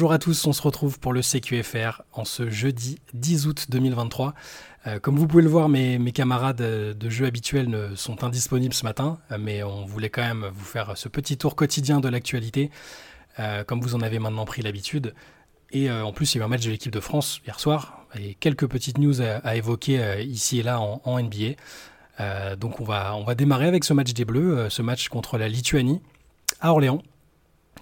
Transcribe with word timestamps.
Bonjour 0.00 0.14
à 0.14 0.18
tous, 0.18 0.46
on 0.46 0.54
se 0.54 0.62
retrouve 0.62 0.98
pour 0.98 1.12
le 1.12 1.20
CQFR 1.20 2.00
en 2.14 2.24
ce 2.24 2.48
jeudi 2.48 2.98
10 3.12 3.46
août 3.46 3.66
2023. 3.68 4.32
Euh, 4.86 4.98
comme 4.98 5.18
vous 5.18 5.26
pouvez 5.26 5.42
le 5.42 5.50
voir, 5.50 5.68
mes, 5.68 6.00
camarades 6.12 6.56
de 6.96 7.10
jeu 7.10 7.26
habituels 7.26 7.90
sont 7.96 8.24
indisponibles 8.24 8.72
ce 8.72 8.84
matin, 8.84 9.18
euh, 9.30 9.36
mais 9.38 9.62
on 9.62 9.84
voulait 9.84 10.08
quand 10.08 10.22
même 10.22 10.46
vous 10.54 10.64
faire 10.64 10.96
ce 10.96 11.10
petit 11.10 11.36
tour 11.36 11.54
quotidien 11.54 12.00
de 12.00 12.08
l'actualité, 12.08 12.70
euh, 13.40 13.62
comme 13.62 13.82
vous 13.82 13.94
en 13.94 14.00
avez 14.00 14.18
maintenant 14.18 14.46
pris 14.46 14.62
l'habitude. 14.62 15.12
Et 15.70 15.90
en 15.90 16.14
plus, 16.14 16.34
il 16.34 16.38
y 16.38 16.40
a 16.40 16.44
eu 16.44 16.46
un 16.46 16.48
match 16.48 16.64
de 16.64 16.70
l'équipe 16.70 16.92
de 16.92 17.00
France 17.00 17.42
hier 17.44 17.60
soir, 17.60 18.06
et 18.18 18.36
quelques 18.36 18.68
petites 18.68 18.96
news 18.96 19.20
à, 19.20 19.54
évoquer 19.54 20.24
ici 20.24 20.60
et 20.60 20.62
là 20.62 20.80
en, 20.80 21.20
NBA. 21.20 22.56
donc 22.56 22.80
on 22.80 22.84
va 22.84 23.34
démarrer 23.34 23.66
avec 23.66 23.84
ce 23.84 23.92
match 23.92 24.14
des 24.14 24.24
Bleus, 24.24 24.70
ce 24.70 24.80
match 24.80 25.10
contre 25.10 25.36
la 25.36 25.46
Lituanie 25.46 26.00
à 26.62 26.72
Orléans 26.72 27.02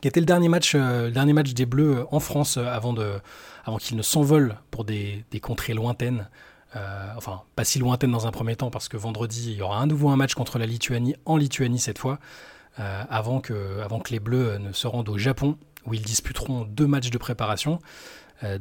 qui 0.01 0.09
était 0.09 0.21
le 0.21 0.27
dernier 0.27 0.49
match, 0.49 0.73
euh, 0.75 1.11
dernier 1.11 1.33
match 1.33 1.53
des 1.55 1.67
Bleus 1.67 2.07
en 2.11 2.21
France 2.21 2.57
euh, 2.57 2.67
avant, 2.67 3.79
qu'ils 3.79 3.97
ne 3.97 4.03
s'envolent 4.03 4.57
pour 4.71 4.85
des, 4.85 5.25
contrées 5.43 5.75
lointaines. 5.75 6.29
Euh, 6.77 7.13
enfin, 7.17 7.43
pas 7.57 7.65
si 7.65 7.79
lointaines 7.79 8.13
dans 8.13 8.27
un 8.27 8.31
premier 8.31 8.57
temps, 8.57 8.71
parce 8.71 8.89
que 8.89 8.97
vendredi, 8.97 9.53
il 9.53 9.59
y 9.59 9.63
aura 9.63 9.79
un 9.79 9.87
nouveau 9.87 10.11
un 10.11 10.17
match 10.17 10.35
contre 10.35 10.59
la 10.59 10.67
Lituanie, 10.67 11.17
en 11.25 11.37
Lituanie 11.37 11.79
cette 11.79 11.99
fois, 11.99 12.19
avant, 13.11 13.41
que, 13.41 13.81
avant 13.83 13.99
que 13.99 14.13
les 14.13 14.21
Bleus 14.21 14.59
ne 14.59 14.73
se 14.73 14.87
rendent 14.87 15.09
au 15.09 15.19
Japon, 15.19 15.59
où 15.85 15.95
ils 15.95 16.03
disputeront 16.03 16.65
deux 16.65 16.87
matchs 16.87 17.11
de 17.11 17.19
préparation. 17.19 17.81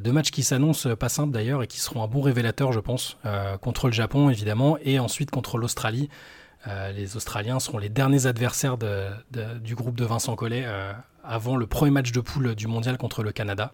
deux 0.00 0.10
matchs 0.10 0.32
qui 0.32 0.42
s'annoncent 0.42 0.92
pas 0.96 1.08
simples 1.08 1.32
d'ailleurs 1.32 1.62
et 1.62 1.68
qui 1.68 1.78
seront 1.78 2.02
un 2.02 2.08
bon 2.08 2.20
révélateur, 2.20 2.72
je 2.72 2.80
pense, 2.80 3.16
contre 3.60 3.86
le 3.86 3.92
Japon 3.92 4.28
évidemment, 4.28 4.76
et 4.82 4.98
ensuite 4.98 5.30
contre 5.30 5.56
l'Australie. 5.56 6.08
les 6.66 7.16
Australiens 7.16 7.60
seront 7.60 7.78
les 7.78 7.90
derniers 7.90 8.26
adversaires 8.26 8.76
du 8.76 9.76
groupe 9.76 9.96
de 9.96 10.04
Vincent 10.04 10.34
Collet 10.34 10.66
avant 11.28 11.56
le 11.56 11.66
premier 11.66 11.90
match 11.90 12.10
de 12.10 12.20
poule 12.20 12.54
du 12.54 12.66
mondial 12.66 12.96
contre 12.96 13.22
le 13.22 13.32
Canada. 13.32 13.72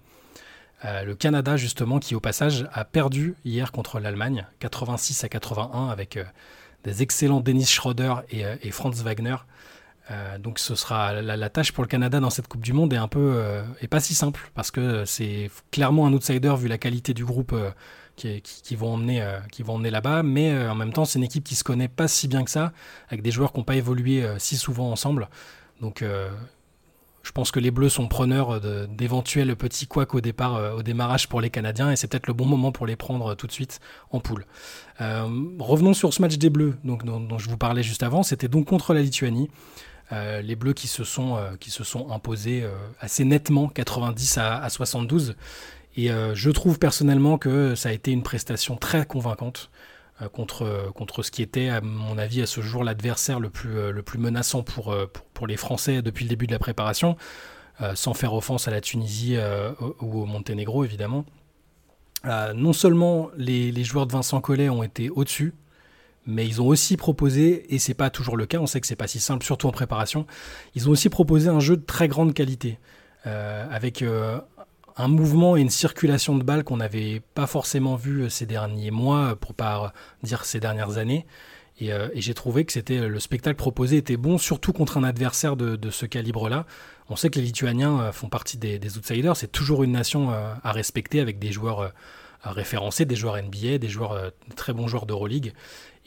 Euh, 0.85 1.05
le 1.05 1.15
Canada, 1.15 1.57
justement, 1.57 1.99
qui 1.99 2.15
au 2.15 2.21
passage 2.21 2.67
a 2.73 2.85
perdu 2.85 3.37
hier 3.45 3.73
contre 3.73 4.01
l'Allemagne, 4.01 4.47
86 4.59 5.25
à 5.25 5.29
81, 5.29 5.89
avec 5.89 6.17
euh, 6.17 6.25
des 6.83 7.03
excellents 7.03 7.41
Dennis 7.41 7.67
Schroeder 7.67 8.17
et, 8.31 8.45
euh, 8.45 8.57
Franz 8.71 9.03
Wagner. 9.03 9.37
donc 10.39 10.59
ce 10.59 10.75
sera 10.75 11.23
la, 11.23 11.49
tâche 11.49 11.73
pour 11.73 11.83
le 11.83 11.89
Canada 11.89 12.21
dans 12.21 12.29
cette 12.29 12.47
Coupe 12.47 12.61
du 12.61 12.75
Monde 12.75 12.93
est 12.93 12.99
un 12.99 13.09
peu 13.09 13.43
et 13.81 13.89
pas 13.89 14.01
si 14.01 14.15
simple 14.15 14.51
parce 14.55 14.71
que 14.71 15.07
c'est 15.07 15.51
clairement 15.71 16.07
un 16.07 16.13
outsider 16.13 16.55
vu 16.59 16.69
la 16.69 16.77
qualité 16.77 17.15
du 17.15 17.25
groupe 17.25 17.55
qui, 18.15 18.43
vont 18.77 18.93
emmener 18.93 19.27
qui 19.51 19.63
vont 19.63 19.77
emmener 19.77 19.91
là-bas, 19.91 20.23
mais 20.23 20.69
en 20.69 20.75
même 20.75 20.93
temps 20.93 21.07
c'est 21.07 21.19
une 21.19 21.25
équipe 21.25 21.45
qui 21.45 21.55
se 21.55 21.65
connaît 21.65 21.89
pas 21.89 22.07
si 22.07 22.29
bien 22.29 22.45
que 22.45 22.51
ça 22.51 22.75
avec 23.09 23.23
des 23.23 23.31
joueurs 23.31 23.55
qui 23.55 23.61
n'ont 23.61 23.65
pas 23.65 23.77
évolué 23.77 24.29
si 24.37 24.59
souvent 24.59 24.91
ensemble. 24.93 25.31
Donc 25.81 26.05
je 27.25 27.33
pense 27.33 27.51
que 27.51 27.59
les 27.59 27.71
Bleus 27.71 27.89
sont 27.89 28.07
preneurs 28.07 28.61
d'éventuels 28.89 29.57
petits 29.57 29.87
couacs 29.87 30.15
euh, 30.15 30.73
au 30.73 30.83
démarrage 30.83 31.29
pour 31.29 31.41
les 31.41 31.51
Canadiens, 31.51 31.91
et 31.91 31.97
c'est 31.97 32.07
peut-être 32.07 32.27
le 32.27 32.35
bon 32.35 32.45
moment 32.45 32.71
pour 32.71 32.87
les 32.87 32.97
prendre 32.97 33.33
euh, 33.33 33.35
tout 33.35 33.47
de 33.47 33.53
suite 33.53 33.81
en 34.11 34.21
poule. 34.21 34.47
Euh, 35.01 35.27
revenons 35.59 35.95
sur 35.95 36.13
ce 36.13 36.21
match 36.21 36.37
des 36.37 36.51
Bleus, 36.51 36.75
dont, 36.85 37.39
je 37.39 37.49
vous 37.49 37.57
parlais 37.57 37.83
juste 37.83 38.03
avant. 38.03 38.23
C'était 38.23 38.49
donc 38.49 38.67
contre 38.67 38.93
la 38.95 39.01
Lituanie. 39.01 39.51
les 40.13 40.55
Bleus 40.55 40.75
qui 40.75 40.87
se 40.87 41.03
sont, 41.03 41.39
imposés 42.11 42.65
assez 43.01 43.25
nettement, 43.25 43.69
90 43.69 44.39
à, 44.39 44.59
à 44.59 44.69
72. 44.69 45.35
Et 45.97 46.11
je 46.35 46.51
trouve 46.51 46.79
personnellement 46.79 47.39
que 47.39 47.75
ça 47.75 47.89
a 47.89 47.93
été 47.93 48.13
une 48.13 48.23
prestation 48.23 48.77
très 48.77 49.07
convaincante. 49.07 49.71
Euh, 50.23 50.29
contre, 50.29 50.93
contre 50.95 51.25
ce 51.25 51.33
qui 51.33 51.43
était, 51.43 51.69
à 51.69 51.81
mon 51.81 52.19
avis, 52.19 52.41
à 52.41 52.47
ce 52.47 52.61
jour, 52.61 52.85
l'adversaire 52.85 53.41
le 53.41 53.51
plus, 53.51 53.77
euh, 53.77 53.91
le 53.91 54.03
plus 54.03 54.19
menaçant 54.19 54.63
pour, 54.63 54.93
euh, 54.93 55.07
pour, 55.13 55.25
pour, 55.27 55.47
les 55.49 55.57
Français 55.57 56.03
depuis 56.03 56.25
le 56.25 56.29
début 56.29 56.47
de 56.47 56.53
la 56.53 56.59
préparation, 56.59 57.17
sans 57.95 58.15
faire 58.15 58.33
offense 58.35 58.69
à 58.69 58.71
la 58.71 58.81
Tunisie 58.81 59.37
ou 60.01 60.23
au 60.23 60.27
Monténégro, 60.27 60.85
évidemment. 60.85 61.25
non 62.55 62.73
seulement 62.73 63.31
les, 63.37 63.73
les, 63.73 63.83
joueurs 63.83 64.07
de 64.07 64.13
Vincent 64.13 64.41
Collet 64.41 64.69
ont 64.69 64.85
été 64.85 65.11
au-dessus, 65.11 65.55
mais 66.25 66.47
ils 66.47 66.63
ont 66.63 66.69
aussi 66.69 66.97
proposé, 66.97 67.75
et 67.75 67.81
c'est 67.81 67.95
pas 67.95 68.11
toujours 68.11 68.37
le 68.37 68.47
cas, 68.47 68.59
on 68.59 68.67
sait 68.67 68.81
que 68.81 68.87
c'est 68.87 68.95
pas 68.95 69.09
si 69.09 69.19
simple, 69.19 69.45
surtout 69.45 69.67
en 69.67 69.73
préparation, 69.73 70.25
ils 70.77 70.89
ont 70.89 70.93
aussi 70.93 71.09
proposé 71.09 71.49
un 71.49 71.59
jeu 71.59 71.77
de 71.77 71.85
très 71.85 72.07
grande 72.07 72.33
qualité, 72.33 72.79
avec 73.25 74.05
un 74.97 75.09
mouvement 75.09 75.57
et 75.57 75.61
une 75.61 75.71
circulation 75.71 76.37
de 76.37 76.43
balles 76.43 76.65
qu'on 76.65 76.77
n'avait 76.77 77.21
pas 77.35 77.47
forcément 77.47 77.97
vu 77.97 78.23
euh, 78.23 78.29
ces 78.29 78.47
derniers 78.47 78.91
mois, 78.91 79.31
euh, 79.31 79.35
pour 79.35 79.55
pas 79.55 79.93
dire 80.23 80.45
ces 80.45 80.61
dernières 80.61 80.99
années. 80.99 81.27
Euh, 81.83 82.09
et, 82.15 82.21
j'ai 82.21 82.35
trouvé 82.35 82.65
que 82.65 82.73
c'était 82.73 83.09
le 83.09 83.19
spectacle 83.19 83.57
proposé 83.57 83.97
était 83.97 84.17
bon, 84.17 84.39
surtout 84.39 84.73
contre 84.73 84.97
un 84.97 85.05
adversaire 85.05 85.57
de, 85.57 85.91
ce 85.91 86.07
calibre-là. 86.07 86.67
On 87.09 87.17
sait 87.17 87.31
que 87.31 87.39
les 87.39 87.47
Lituaniens 87.47 88.13
font 88.13 88.29
partie 88.29 88.57
des, 88.57 88.97
outsiders. 88.97 89.37
C'est 89.37 89.51
toujours 89.51 89.83
une 89.83 89.93
nation 89.93 90.31
à 90.31 90.73
respecter 90.73 91.21
avec 91.21 91.39
des 91.39 91.51
joueurs 91.51 91.93
référencés, 92.45 93.05
des 93.05 93.17
joueurs 93.17 93.43
NBA, 93.43 93.79
des 93.79 93.89
joueurs 93.89 94.33
très 94.55 94.73
bons 94.73 94.87
joueurs 94.87 95.05
d'Euroleague. 95.05 95.53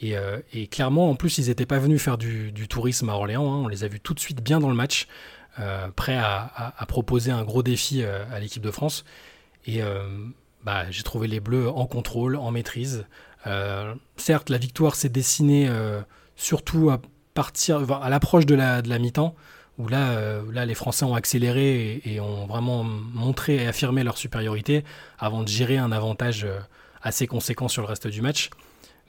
Et, 0.00 0.14
et, 0.54 0.66
clairement, 0.66 1.10
en 1.10 1.14
plus, 1.14 1.38
ils 1.38 1.48
n'étaient 1.48 1.66
pas 1.66 1.78
venus 1.78 2.02
faire 2.02 2.18
du, 2.18 2.52
tourisme 2.66 3.10
à 3.10 3.12
Orléans. 3.12 3.52
Hein. 3.52 3.58
On 3.64 3.68
les 3.68 3.84
a 3.84 3.88
vus 3.88 4.00
tout 4.00 4.14
de 4.14 4.20
suite 4.20 4.42
bien 4.42 4.58
dans 4.58 4.70
le 4.70 4.74
match. 4.74 5.06
Euh, 5.60 5.88
prêt 5.88 6.16
à, 6.16 6.72
proposer 6.86 7.32
un 7.32 7.42
gros 7.42 7.64
défi 7.64 8.02
euh, 8.02 8.24
à 8.32 8.38
l'équipe 8.38 8.62
de 8.62 8.70
France. 8.70 9.04
Et 9.66 9.82
euh, 9.82 10.02
bah, 10.62 10.88
j'ai 10.90 11.02
trouvé 11.02 11.26
les 11.26 11.40
Bleus 11.40 11.68
en 11.68 11.86
contrôle, 11.86 12.36
en 12.36 12.50
maîtrise. 12.50 13.06
certes, 14.16 14.50
la 14.50 14.58
victoire 14.58 14.94
s'est 14.94 15.08
dessinée 15.08 15.70
surtout 16.36 16.90
à 16.90 17.00
partir, 17.34 17.84
à 18.02 18.10
l'approche 18.10 18.46
de 18.46 18.54
la, 18.54 18.98
mi-temps, 18.98 19.34
où 19.78 19.88
là, 19.88 20.42
là, 20.52 20.66
les 20.66 20.74
Français 20.74 21.04
ont 21.04 21.14
accéléré 21.14 22.02
et, 22.04 22.20
ont 22.20 22.46
vraiment 22.46 22.84
montré 22.84 23.56
et 23.56 23.66
affirmé 23.66 24.04
leur 24.04 24.18
supériorité 24.18 24.84
avant 25.18 25.42
de 25.42 25.48
gérer 25.48 25.78
un 25.78 25.92
avantage 25.92 26.46
assez 27.00 27.26
conséquent 27.26 27.68
sur 27.68 27.82
le 27.82 27.88
reste 27.88 28.06
du 28.06 28.20
match. 28.20 28.50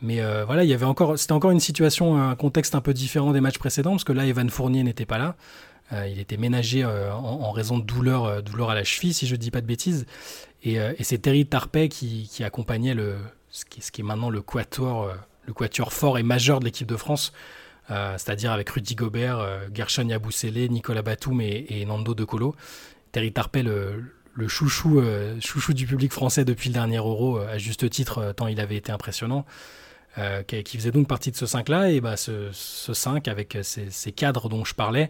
Mais 0.02 0.22
voilà, 0.46 0.64
il 0.64 0.70
y 0.70 0.74
avait 0.74 0.86
encore, 0.86 1.20
c'était 1.20 1.34
encore 1.34 1.52
une 1.52 1.60
situation, 1.60 2.22
un 2.22 2.36
contexte 2.36 2.76
un 2.76 2.81
peu 2.81 2.94
différent 2.94 3.34
des 3.34 3.42
matchs 3.42 3.60
précédents, 3.60 3.92
parce 3.92 4.06
que 4.06 4.14
là, 4.14 4.26
Evan 4.26 4.50
Fournier 4.50 4.84
n'était 4.84 5.06
pas 5.06 5.18
là. 5.18 5.36
Euh, 5.92 6.08
il 6.08 6.20
était 6.20 6.38
ménagé 6.38 6.84
euh, 6.84 7.12
en, 7.14 7.52
raison 7.52 7.80
de 7.80 7.84
douleur, 7.84 8.26
euh, 8.26 8.42
douleur 8.42 8.70
à 8.70 8.76
la 8.76 8.84
cheville, 8.84 9.14
si 9.14 9.26
je 9.28 9.34
ne 9.34 9.40
dis 9.40 9.52
pas 9.52 9.62
de 9.62 9.66
bêtises. 9.66 10.06
Et, 10.64 10.78
c'est 11.02 11.20
Terry 11.20 11.46
Tarpey 11.46 11.88
qui, 11.88 12.44
accompagnait 12.44 12.94
le, 12.94 13.16
ce, 13.50 13.64
qui, 13.66 14.02
est 14.02 14.04
maintenant 14.04 14.30
le 14.30 14.42
quatuor, 14.42 15.10
le 15.46 15.54
quatuor 15.54 15.94
fort 15.94 16.18
et 16.18 16.24
majeur 16.24 16.60
de 16.60 16.66
l'équipe 16.66 16.88
de 16.88 16.98
France. 16.98 17.32
c'est-à-dire 17.88 18.52
avec 18.52 18.70
Rudy 18.70 18.94
Gobert, 18.96 19.40
Gershon 19.74 20.10
Yabusele, 20.10 20.70
Nicolas 20.70 21.02
Batum 21.02 21.40
et, 21.40 21.86
Nando 21.86 22.14
De 22.14 22.26
Colo. 22.26 22.56
Terry 23.14 23.32
Tarpey, 23.32 23.64
le, 23.64 24.04
chouchou, 24.50 25.02
chouchou 25.40 25.72
du 25.72 25.88
public 25.88 26.12
français 26.12 26.44
depuis 26.44 26.68
le 26.68 26.74
dernier 26.74 26.98
Euro, 26.98 27.38
à 27.38 27.58
juste 27.58 27.90
titre, 27.90 28.34
tant 28.36 28.48
il 28.48 28.60
avait 28.60 28.76
été 28.76 28.92
impressionnant. 28.92 29.46
qui, 30.46 30.78
faisait 30.78 30.92
donc 30.92 31.08
partie 31.08 31.32
de 31.32 31.38
ce 31.38 31.46
5-là, 31.46 31.90
et 31.90 32.02
bah, 32.02 32.18
ce, 32.18 32.52
5 32.52 33.30
avec 33.30 33.58
ces, 33.62 34.12
cadres 34.12 34.50
dont 34.50 34.66
je 34.66 34.76
parlais, 34.76 35.10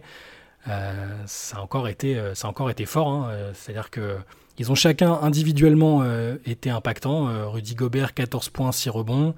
ça, 0.66 1.56
a 1.56 1.60
encore 1.60 1.88
été, 1.88 2.18
euh, 2.18 2.34
ça 2.34 2.46
a 2.46 2.50
encore 2.50 2.70
été 2.70 2.86
fort. 2.86 3.08
Hein. 3.08 3.28
Euh, 3.30 3.52
c'est-à-dire 3.54 3.90
que 3.90 4.18
ils 4.58 4.70
ont 4.70 4.74
chacun 4.74 5.14
individuellement 5.22 6.04
été 6.44 6.68
impactants. 6.68 7.50
Rudy 7.50 7.74
Gobert, 7.74 8.12
14 8.12 8.50
points, 8.50 8.72
6 8.72 8.90
rebonds. 8.90 9.34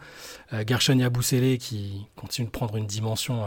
Gershon 0.66 0.98
Yabusele 0.98 1.58
qui 1.58 2.08
continue 2.16 2.46
de 2.46 2.50
prendre 2.50 2.76
une 2.76 2.86
dimension 2.86 3.44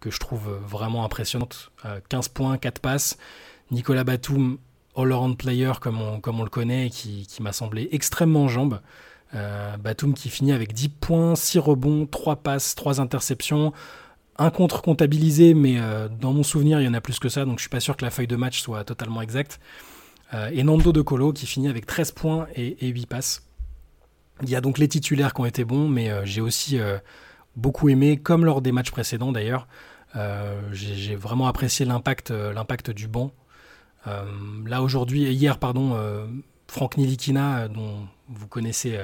que 0.00 0.10
je 0.10 0.18
trouve 0.18 0.58
vraiment 0.66 1.04
impressionnante. 1.04 1.70
15 2.08 2.28
points, 2.28 2.56
4 2.56 2.78
passes. 2.78 3.18
Nicolas 3.70 4.04
Batum, 4.04 4.56
all-around 4.96 5.36
player 5.36 5.72
comme 5.82 6.00
on, 6.00 6.18
comme 6.18 6.40
on 6.40 6.44
le 6.44 6.48
connaît, 6.48 6.88
qui, 6.88 7.26
qui 7.26 7.42
m'a 7.42 7.52
semblé 7.52 7.90
extrêmement 7.92 8.44
en 8.44 8.48
jambe. 8.48 8.80
Batum 9.34 10.14
qui 10.14 10.30
finit 10.30 10.52
avec 10.52 10.72
10 10.72 10.88
points, 10.88 11.34
6 11.34 11.58
rebonds, 11.58 12.06
3 12.06 12.36
passes, 12.36 12.74
3 12.74 13.02
interceptions 13.02 13.74
un 14.38 14.50
contre 14.50 14.82
comptabilisé, 14.82 15.54
mais 15.54 15.78
euh, 15.78 16.08
dans 16.08 16.32
mon 16.32 16.42
souvenir, 16.42 16.80
il 16.80 16.84
y 16.84 16.88
en 16.88 16.94
a 16.94 17.00
plus 17.00 17.18
que 17.18 17.28
ça, 17.28 17.44
donc 17.44 17.58
je 17.58 17.62
suis 17.62 17.70
pas 17.70 17.80
sûr 17.80 17.96
que 17.96 18.04
la 18.04 18.10
feuille 18.10 18.26
de 18.26 18.36
match 18.36 18.60
soit 18.60 18.84
totalement 18.84 19.22
exacte. 19.22 19.60
Euh, 20.34 20.50
et 20.52 20.62
Nando 20.62 20.92
De 20.92 21.02
Colo 21.02 21.32
qui 21.32 21.46
finit 21.46 21.68
avec 21.68 21.86
13 21.86 22.12
points 22.12 22.46
et, 22.56 22.86
8 22.86 23.06
passes. 23.06 23.42
Il 24.42 24.48
y 24.48 24.56
a 24.56 24.60
donc 24.60 24.78
les 24.78 24.88
titulaires 24.88 25.34
qui 25.34 25.42
ont 25.42 25.46
été 25.46 25.64
bons, 25.64 25.88
mais 25.88 26.10
euh, 26.10 26.24
j'ai 26.24 26.40
aussi 26.40 26.78
beaucoup 27.56 27.88
aimé, 27.90 28.16
comme 28.16 28.44
lors 28.44 28.62
des 28.62 28.72
matchs 28.72 28.90
précédents 28.90 29.32
d'ailleurs, 29.32 29.66
j'ai 30.72 31.16
vraiment 31.16 31.46
apprécié 31.46 31.86
l'impact 31.86 32.30
l'impact 32.30 32.90
du 32.90 33.08
banc. 33.08 33.30
là 34.06 34.82
aujourd'hui, 34.82 35.22
hier, 35.32 35.58
pardon, 35.58 35.96
Franck 36.66 36.96
Nilikina, 36.96 37.68
dont 37.68 38.06
vous 38.28 38.46
connaissez 38.46 38.98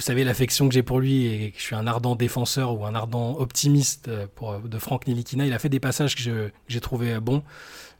vous 0.00 0.06
savez 0.06 0.24
l'affection 0.24 0.66
que 0.66 0.72
j'ai 0.72 0.82
pour 0.82 0.98
lui 0.98 1.26
et 1.26 1.50
que 1.50 1.58
je 1.58 1.62
suis 1.62 1.74
un 1.74 1.86
ardent 1.86 2.16
défenseur 2.16 2.72
ou 2.72 2.86
un 2.86 2.94
ardent 2.94 3.36
optimiste 3.38 4.08
euh, 4.08 4.26
pour, 4.34 4.58
de 4.58 4.78
Franck 4.78 5.06
Nilikina. 5.06 5.44
Il 5.44 5.52
a 5.52 5.58
fait 5.58 5.68
des 5.68 5.78
passages 5.78 6.16
que 6.16 6.50
j'ai 6.68 6.80
trouvé 6.80 7.20
bons. 7.20 7.42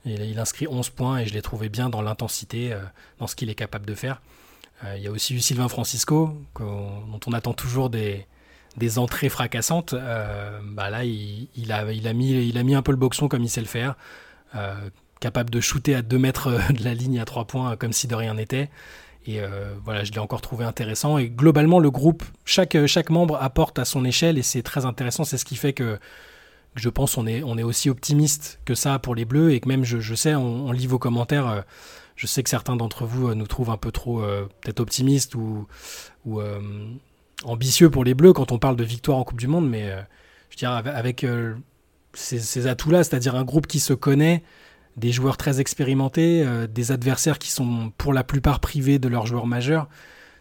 Il, 0.06 0.38
inscrit 0.38 0.66
11 0.66 0.88
points 0.88 1.18
et 1.18 1.26
je 1.26 1.34
l'ai 1.34 1.42
trouvé 1.42 1.68
bien 1.68 1.90
dans 1.90 2.00
l'intensité, 2.00 2.72
euh, 2.72 2.80
dans 3.18 3.26
ce 3.26 3.36
qu'il 3.36 3.50
est 3.50 3.54
capable 3.54 3.84
de 3.84 3.94
faire. 3.94 4.22
Euh, 4.82 4.94
il 4.96 5.02
y 5.02 5.08
a 5.08 5.10
aussi 5.10 5.34
eu 5.34 5.40
Sylvain 5.40 5.68
Francisco, 5.68 6.34
dont 6.58 7.20
on 7.26 7.32
attend 7.34 7.52
toujours 7.52 7.90
des, 7.90 8.26
entrées 8.96 9.28
fracassantes. 9.28 9.94
bah 9.94 10.88
là, 10.88 11.04
il, 11.04 11.48
a, 11.70 11.92
il, 11.92 12.08
a 12.08 12.12
mis, 12.14 12.48
il 12.48 12.56
a 12.56 12.62
mis 12.62 12.74
un 12.74 12.80
peu 12.80 12.92
le 12.92 12.96
boxon 12.96 13.28
comme 13.28 13.42
il 13.42 13.50
sait 13.50 13.60
le 13.60 13.66
faire. 13.66 13.94
capable 15.20 15.50
de 15.50 15.60
shooter 15.60 15.96
à 15.96 16.00
2 16.00 16.16
mètres 16.16 16.72
de 16.72 16.82
la 16.82 16.94
ligne 16.94 17.20
à 17.20 17.26
3 17.26 17.44
points 17.44 17.76
comme 17.76 17.92
si 17.92 18.06
de 18.08 18.14
rien 18.14 18.32
n'était. 18.32 18.70
Et 19.26 19.40
voilà, 19.84 20.02
je 20.02 20.12
l'ai 20.12 20.18
encore 20.18 20.40
trouvé 20.40 20.64
intéressant. 20.64 21.18
Et 21.18 21.28
globalement, 21.28 21.78
le 21.78 21.90
groupe, 21.90 22.24
chaque, 22.44 22.76
chaque 22.86 23.10
membre 23.10 23.36
apporte 23.40 23.78
à 23.78 23.84
son 23.84 24.04
échelle 24.04 24.38
et 24.38 24.42
c'est 24.42 24.62
très 24.62 24.86
intéressant. 24.86 25.24
C'est 25.24 25.38
ce 25.38 25.44
qui 25.44 25.56
fait 25.56 25.72
que 25.72 25.98
je 26.74 26.88
pense 26.88 27.18
on 27.18 27.26
est, 27.26 27.42
on 27.42 27.58
est 27.58 27.62
aussi 27.62 27.90
optimiste 27.90 28.60
que 28.64 28.74
ça 28.74 28.98
pour 28.98 29.14
les 29.14 29.24
Bleus 29.24 29.52
et 29.52 29.60
que 29.60 29.68
même, 29.68 29.84
je, 29.84 30.14
sais, 30.14 30.34
on, 30.34 30.72
lit 30.72 30.86
vos 30.86 30.98
commentaires. 30.98 31.64
je 32.16 32.26
sais 32.26 32.42
que 32.42 32.50
certains 32.50 32.76
d'entre 32.76 33.04
vous 33.04 33.34
nous 33.34 33.46
trouvent 33.46 33.70
un 33.70 33.76
peu 33.76 33.92
trop 33.92 34.20
peut-être 34.62 34.80
optimistes 34.80 35.34
ou, 35.34 35.66
ambitieux 37.44 37.90
pour 37.90 38.04
les 38.04 38.14
Bleus 38.14 38.32
quand 38.32 38.52
on 38.52 38.58
parle 38.58 38.76
de 38.76 38.84
victoire 38.84 39.18
en 39.18 39.24
Coupe 39.24 39.40
du 39.40 39.46
Monde, 39.46 39.68
mais 39.68 39.90
euh, 39.90 40.00
je 40.50 40.56
dirais 40.56 40.82
avec 40.88 41.24
euh, 41.24 41.54
ces, 42.14 42.66
atouts-là, 42.66 43.04
c'est-à-dire 43.04 43.34
un 43.34 43.44
groupe 43.44 43.66
qui 43.66 43.80
se 43.80 43.92
connaît, 43.92 44.42
des 44.96 45.12
joueurs 45.12 45.36
très 45.36 45.60
expérimentés, 45.60 46.42
euh, 46.44 46.66
des 46.66 46.92
adversaires 46.92 47.38
qui 47.38 47.50
sont 47.50 47.92
pour 47.98 48.12
la 48.12 48.24
plupart 48.24 48.60
privés 48.60 48.98
de 48.98 49.08
leurs 49.08 49.26
joueurs 49.26 49.46
majeurs. 49.46 49.88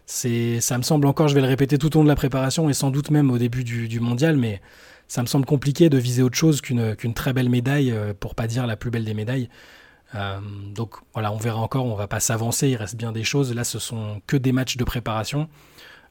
C'est, 0.06 0.60
ça 0.60 0.76
me 0.76 0.82
semble 0.82 1.06
encore, 1.06 1.28
je 1.28 1.34
vais 1.34 1.40
le 1.40 1.46
répéter 1.46 1.78
tout 1.78 1.96
au 1.96 2.00
long 2.00 2.04
de 2.04 2.08
la 2.08 2.16
préparation 2.16 2.68
et 2.68 2.72
sans 2.72 2.90
doute 2.90 3.10
même 3.10 3.30
au 3.30 3.38
début 3.38 3.62
du, 3.62 4.00
mondial, 4.00 4.36
mais 4.36 4.60
ça 5.06 5.22
me 5.22 5.26
semble 5.26 5.46
compliqué 5.46 5.88
de 5.88 5.98
viser 5.98 6.22
autre 6.22 6.36
chose 6.36 6.60
qu'une, 6.60 7.14
très 7.14 7.32
belle 7.32 7.48
médaille, 7.48 7.94
pour 8.18 8.34
pas 8.34 8.48
dire 8.48 8.66
la 8.66 8.76
plus 8.76 8.90
belle 8.90 9.04
des 9.04 9.14
médailles. 9.14 9.48
donc 10.74 10.96
voilà, 11.12 11.32
on 11.32 11.36
verra 11.36 11.60
encore, 11.60 11.86
on 11.86 11.94
va 11.94 12.08
pas 12.08 12.18
s'avancer, 12.18 12.70
il 12.70 12.76
reste 12.76 12.96
bien 12.96 13.12
des 13.12 13.22
choses. 13.22 13.54
Là, 13.54 13.62
ce 13.62 13.78
sont 13.78 14.20
que 14.26 14.36
des 14.36 14.50
matchs 14.50 14.76
de 14.76 14.84
préparation. 14.84 15.48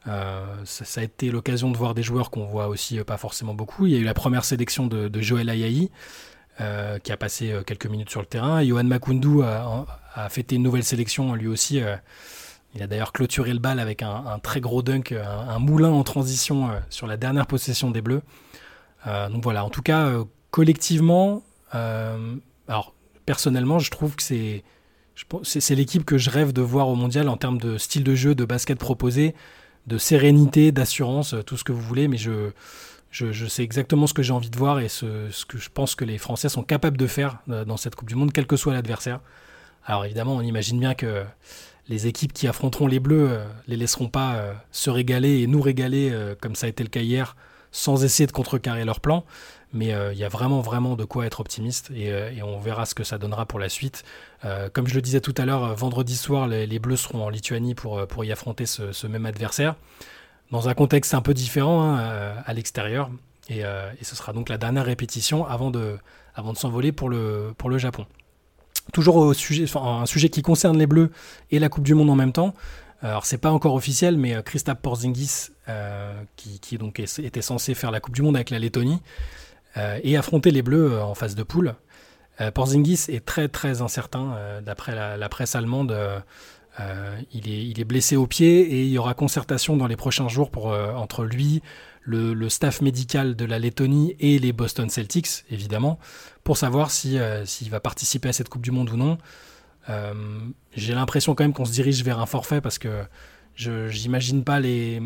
Euh, 0.07 0.45
ça, 0.63 1.01
a 1.01 1.03
été 1.03 1.30
l'occasion 1.30 1.71
de 1.71 1.77
voir 1.77 1.94
des 1.94 2.03
joueurs 2.03 2.31
qu'on 2.31 2.45
voit 2.45 2.68
aussi 2.68 3.00
euh, 3.00 3.03
pas 3.03 3.18
forcément 3.18 3.53
beaucoup. 3.53 3.86
Il 3.86 3.94
y 3.94 3.95
a 3.95 4.00
eu 4.00 4.03
la 4.03 4.13
première 4.13 4.45
sélection 4.45 4.88
de, 4.88 5.21
Joël 5.21 5.50
Ayayi, 5.50 5.91
euh, 6.62 7.00
qui 7.00 7.12
a 7.12 7.18
passé 7.18 7.54
quelques 7.66 7.88
minutes 7.88 8.10
sur 8.10 8.20
le 8.20 8.26
terrain. 8.26 8.64
Johan 8.64 8.84
Makundu 8.84 9.42
a, 9.44 9.86
fêté 10.30 10.56
une 10.56 10.64
nouvelle 10.64 10.84
sélection 10.84 11.34
lui 11.36 11.48
aussi. 11.48 11.82
il 12.76 12.84
a 12.84 12.88
d'ailleurs 12.88 13.14
clôturé 13.14 13.54
le 13.54 13.60
bal 13.60 13.80
avec 13.80 14.04
un, 14.04 14.40
très 14.44 14.60
gros 14.60 14.82
dunk, 14.82 15.14
un, 15.14 15.60
moulin 15.60 15.90
en 15.90 16.04
transition 16.04 16.70
sur 16.90 17.08
la 17.08 17.16
dernière 17.16 17.48
possession 17.48 17.90
des 17.90 18.02
Bleus. 18.02 18.22
donc 19.06 19.42
voilà, 19.44 19.64
en 19.64 19.70
tout 19.70 19.82
cas, 19.82 20.12
collectivement, 20.52 21.44
alors 21.72 22.94
personnellement, 23.26 23.80
je 23.80 23.92
trouve 23.92 24.16
que 24.16 24.24
c'est 24.24 24.64
c'est 25.44 25.76
l'équipe 25.76 26.06
que 26.06 26.18
je 26.18 26.30
rêve 26.30 26.54
de 26.54 26.62
voir 26.62 26.88
au 26.88 26.96
mondial 26.96 27.28
en 27.28 27.38
termes 27.38 27.58
de 27.58 27.78
style 27.78 28.04
de 28.04 28.16
jeu, 28.16 28.36
de 28.36 28.46
basket 28.46 28.80
proposé 28.80 29.36
de 29.90 29.98
sérénité, 29.98 30.72
d'assurance, 30.72 31.36
tout 31.46 31.58
ce 31.58 31.64
que 31.64 31.72
vous 31.72 31.82
voulez, 31.82 32.08
mais 32.08 32.18
je, 32.18 32.52
je, 33.12 33.48
sais 33.48 33.64
exactement 33.64 34.08
ce 34.08 34.14
que 34.14 34.22
j'ai 34.22 34.34
envie 34.34 34.50
de 34.50 34.58
voir 34.58 34.80
et 34.80 34.88
ce, 34.88 35.46
que 35.46 35.58
je 35.58 35.70
pense 35.70 35.96
que 35.96 36.06
les 36.06 36.18
Français 36.18 36.50
sont 36.50 36.64
capables 36.64 36.98
de 36.98 37.08
faire 37.08 37.40
euh, 37.50 37.66
dans 37.66 37.78
cette 37.78 37.96
Coupe 37.96 38.08
du 38.08 38.16
Monde, 38.16 38.32
quel 38.32 38.46
que 38.46 38.56
soit 38.56 38.74
l'adversaire. 38.74 39.20
Alors 39.86 40.06
évidemment, 40.06 40.36
on 40.36 40.42
imagine 40.42 40.80
bien 40.80 40.94
que 40.94 41.24
les 41.88 42.06
équipes 42.06 42.34
qui 42.34 42.48
affronteront 42.48 42.86
les 42.86 43.00
Bleus 43.00 43.32
euh, 43.32 43.46
les 43.68 43.78
laisseront 43.78 44.10
pas 44.10 44.36
euh, 44.36 44.54
se 44.72 44.92
régaler 44.92 45.42
et 45.42 45.48
nous 45.48 45.62
régaler 45.62 46.14
comme 46.40 46.56
ça 46.56 46.68
a 46.68 46.70
été 46.70 46.84
le 46.84 46.90
cas 46.90 47.02
hier, 47.02 47.36
sans 47.72 48.04
essayer 48.04 48.28
de 48.28 48.32
contrecarrer 48.32 48.86
leur 48.86 49.00
plan. 49.00 49.26
Mais 49.72 49.94
il 50.12 50.18
y 50.18 50.24
a 50.24 50.30
vraiment, 50.30 50.62
vraiment 50.62 50.96
de 50.96 51.06
quoi 51.06 51.28
être 51.28 51.42
optimiste 51.42 51.92
et, 51.96 52.42
on 52.42 52.58
verra 52.58 52.88
ce 52.88 52.96
que 52.96 53.04
ça 53.04 53.20
donnera 53.20 53.46
pour 53.46 53.60
la 53.60 53.70
suite. 53.70 54.04
Comme 54.74 54.88
je 54.88 54.96
le 54.96 55.02
disais 55.04 55.22
tout 55.22 55.36
à 55.38 55.46
l'heure, 55.46 55.76
vendredi 55.76 56.18
soir, 56.18 56.48
les, 56.48 56.80
Bleus 56.80 56.98
seront 56.98 57.24
en 57.24 57.30
Lituanie 57.30 57.76
pour, 57.76 58.08
pour 58.08 58.26
y 58.26 58.32
affronter 58.32 58.66
ce, 58.66 59.06
même 59.06 59.28
adversaire, 59.28 59.76
dans 60.51 60.69
un 60.69 60.74
contexte 60.74 61.13
un 61.13 61.22
peu 61.22 61.34
différent 61.34 61.84
hein, 61.84 62.00
euh, 62.00 62.36
à 62.46 62.54
l'extérieur. 62.54 63.10
Et, 63.50 63.63
ce 64.04 64.16
sera 64.16 64.31
donc 64.31 64.48
la 64.48 64.60
dernière 64.60 64.86
répétition 64.86 65.44
avant 65.44 65.72
de, 65.72 65.98
s'envoler 66.54 66.92
pour 66.92 67.10
le, 67.10 67.56
Japon. 67.78 68.06
Toujours 68.94 69.16
au 69.16 69.34
sujet, 69.34 69.66
un 69.75 70.06
sujet 70.06 70.30
qui 70.30 70.44
concerne 70.44 70.78
les 70.78 70.86
Bleus 70.86 71.12
et 71.50 71.57
la 71.57 71.68
Coupe 71.68 71.84
du 71.84 71.96
Monde 71.96 72.12
en 72.12 72.16
même 72.16 72.31
temps. 72.31 72.54
Alors 73.01 73.25
c'est 73.25 73.40
pas 73.40 73.50
encore 73.50 73.74
officiel, 73.74 74.18
mais 74.18 74.44
Christophe 74.44 74.81
Porzingis, 74.84 75.48
qui, 76.36 76.78
était 77.24 77.42
censé 77.42 77.74
faire 77.74 77.90
la 77.90 78.00
Coupe 78.00 78.13
du 78.13 78.22
Monde 78.22 78.36
avec 78.36 78.51
la 78.51 78.60
Lettonie, 78.60 79.01
et 80.04 80.16
affronter 80.16 80.51
les 80.51 80.62
Bleus 80.62 81.01
en 81.01 81.16
phase 81.16 81.34
de 81.34 81.42
poule. 81.42 81.74
Euh, 82.42 82.51
Porzingis 82.51 83.06
est 83.10 83.25
très 83.25 83.48
très 83.48 83.81
incertain 83.81 84.34
euh, 84.34 84.62
d'après 84.62 84.96
la, 84.96 85.30
presse 85.30 85.56
allemande. 85.56 85.96
Euh, 86.80 87.20
il, 87.34 87.80
est, 87.80 87.84
blessé 87.84 88.16
au 88.16 88.26
pied 88.26 88.62
et 88.62 88.84
il 88.84 88.90
y 88.90 88.98
aura 88.98 89.14
concertation 89.14 89.76
dans 89.76 89.88
les 89.88 89.98
prochains 89.98 90.30
jours 90.30 90.50
pour, 90.50 90.68
entre 90.68 91.26
lui, 91.26 91.62
le, 92.02 92.50
staff 92.50 92.81
médical 92.81 93.36
de 93.36 93.46
la 93.46 93.60
Lettonie 93.60 94.16
et 94.20 94.40
les 94.40 94.54
Boston 94.54 94.90
Celtics, 94.90 95.44
évidemment, 95.52 96.00
pour 96.44 96.58
savoir 96.58 96.92
s'il 96.92 97.20
va 97.70 97.80
participer 97.80 98.30
à 98.30 98.34
cette 98.34 98.50
Coupe 98.50 98.62
du 98.62 98.72
Monde 98.72 98.90
ou 98.90 98.98
non. 98.98 99.18
J'ai 100.74 100.94
l'impression 100.94 101.36
quand 101.36 101.44
même 101.44 101.54
qu'on 101.54 101.66
se 101.66 101.74
dirige 101.74 102.04
vers 102.04 102.20
un 102.20 102.26
forfait 102.26 102.62
parce 102.62 102.78
que 102.78 103.04
je 103.56 103.92
n'imagine 104.04 104.46
pas 104.46 104.62
les, 104.62 105.02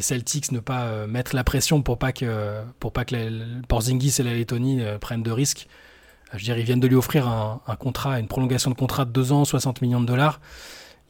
Celtics 0.00 0.52
ne 0.52 0.60
pas 0.60 1.06
mettre 1.08 1.34
la 1.34 1.42
pression 1.42 1.82
pour 1.82 1.98
pas 1.98 2.12
que, 2.12 2.62
pas 2.78 3.04
que 3.04 3.62
Porzingis 3.66 4.16
et 4.20 4.22
la 4.22 4.34
Lettonie 4.34 4.82
prennent 5.00 5.24
de 5.24 5.32
risques. 5.32 5.66
Je 6.34 6.44
dire, 6.44 6.58
ils 6.58 6.64
viennent 6.64 6.80
de 6.80 6.86
lui 6.86 6.96
offrir 6.96 7.26
un, 7.26 7.76
contrat, 7.76 8.20
une 8.20 8.28
prolongation 8.28 8.70
de 8.70 8.76
contrat 8.76 9.04
de 9.04 9.10
2 9.10 9.32
ans, 9.32 9.44
60 9.44 9.80
millions 9.80 10.00
de 10.00 10.06
dollars. 10.06 10.40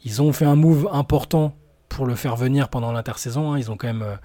Ils 0.05 0.23
ont 0.23 0.33
fait 0.33 0.45
un 0.45 0.57
move 0.57 0.89
important 0.93 1.57
pour 1.89 2.07
le 2.07 2.15
faire 2.15 2.37
venir 2.37 2.69
pendant 2.69 2.93
l'intersaison. 2.93 3.53
Hein. 3.53 3.59
Ils 3.59 3.71
ont 3.71 3.77
quand 3.77 3.89
même, 3.89 4.03
euh, 4.03 4.17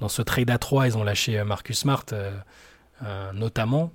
dans 0.00 0.08
ce 0.08 0.22
trade 0.22 0.50
à 0.50 0.58
3, 0.58 0.86
ils 0.88 0.96
ont 0.96 1.04
lâché 1.04 1.38
euh, 1.38 1.44
Marcus 1.44 1.78
Smart 1.80 2.04
euh, 2.12 3.32
notamment. 3.32 3.90